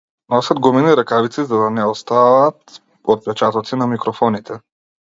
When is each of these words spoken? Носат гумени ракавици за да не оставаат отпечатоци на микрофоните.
Носат 0.33 0.61
гумени 0.67 0.95
ракавици 0.99 1.45
за 1.51 1.59
да 1.65 1.69
не 1.77 1.85
оставаат 1.91 2.75
отпечатоци 3.13 3.75
на 3.83 3.87
микрофоните. 3.97 4.61